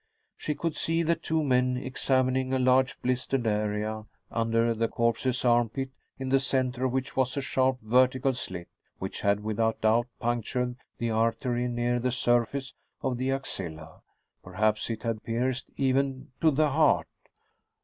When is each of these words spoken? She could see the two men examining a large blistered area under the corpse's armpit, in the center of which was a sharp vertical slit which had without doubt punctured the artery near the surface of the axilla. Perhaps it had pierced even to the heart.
She 0.35 0.55
could 0.55 0.75
see 0.75 1.03
the 1.03 1.13
two 1.13 1.43
men 1.43 1.77
examining 1.77 2.51
a 2.53 2.57
large 2.57 2.99
blistered 3.03 3.45
area 3.45 4.05
under 4.31 4.73
the 4.73 4.87
corpse's 4.87 5.45
armpit, 5.45 5.91
in 6.17 6.29
the 6.29 6.39
center 6.39 6.85
of 6.85 6.91
which 6.91 7.15
was 7.15 7.37
a 7.37 7.41
sharp 7.43 7.79
vertical 7.81 8.33
slit 8.33 8.67
which 8.97 9.21
had 9.21 9.41
without 9.43 9.81
doubt 9.81 10.07
punctured 10.19 10.77
the 10.97 11.11
artery 11.11 11.67
near 11.67 11.99
the 11.99 12.09
surface 12.09 12.73
of 13.03 13.17
the 13.19 13.29
axilla. 13.29 14.01
Perhaps 14.41 14.89
it 14.89 15.03
had 15.03 15.21
pierced 15.21 15.67
even 15.77 16.29
to 16.41 16.49
the 16.49 16.71
heart. 16.71 17.07